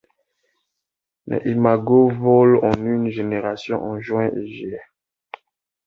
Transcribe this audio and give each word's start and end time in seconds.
Les 1.27 1.43
imagos 1.51 2.09
volent 2.15 2.59
en 2.63 2.73
une 2.83 3.11
génération 3.11 3.83
en 3.83 3.99
juin 3.99 4.31
et 4.35 4.47
juillet. 4.47 4.81